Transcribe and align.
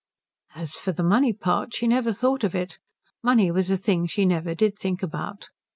As 0.55 0.79
for 0.79 0.91
the 0.91 1.03
money 1.03 1.31
part, 1.31 1.75
she 1.75 1.85
never 1.87 2.11
thought 2.11 2.43
of 2.43 2.55
it. 2.55 2.79
Money 3.21 3.51
was 3.51 3.69
a 3.69 3.77
thing 3.77 4.07
she 4.07 4.25
never 4.25 4.55
did 4.55 4.75
think 4.75 5.03
about. 5.03 5.49